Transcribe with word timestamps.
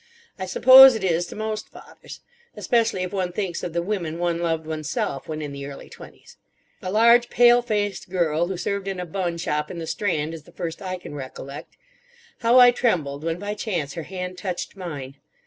I 0.39 0.47
suppose 0.47 0.95
it 0.95 1.03
is 1.03 1.27
to 1.27 1.35
most 1.35 1.69
fathers. 1.69 2.21
Especially 2.57 3.03
if 3.03 3.13
one 3.13 3.31
thinks 3.31 3.61
of 3.61 3.71
the 3.73 3.83
women 3.83 4.17
one 4.17 4.39
loved 4.39 4.65
oneself 4.65 5.27
when 5.27 5.43
in 5.43 5.51
the 5.51 5.67
early 5.67 5.89
twenties. 5.91 6.37
A 6.81 6.91
large 6.91 7.29
pale 7.29 7.61
faced 7.61 8.09
girl, 8.09 8.47
who 8.47 8.57
served 8.57 8.87
in 8.87 8.99
a 8.99 9.05
bun 9.05 9.37
shop 9.37 9.69
in 9.69 9.77
the 9.77 9.85
Strand, 9.85 10.33
is 10.33 10.41
the 10.41 10.51
first 10.53 10.81
I 10.81 10.97
can 10.97 11.13
recollect. 11.13 11.77
How 12.39 12.57
I 12.57 12.71
trembled 12.71 13.23
when 13.23 13.37
by 13.37 13.53
chance 13.53 13.93
her 13.93 14.01
hand 14.09 14.39
touched 14.39 14.75
mine! 14.75 15.17